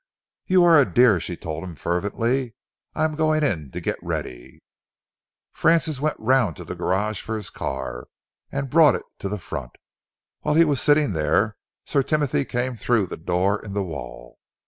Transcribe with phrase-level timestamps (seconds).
[0.47, 2.55] "You are a dear," she told him fervently.
[2.95, 4.63] "I am going in to get ready."
[5.53, 8.07] Francis went round to the garage for his car,
[8.51, 9.73] and brought it to the front.
[10.39, 14.39] While he was sitting there, Sir Timothy came through the door in the wall.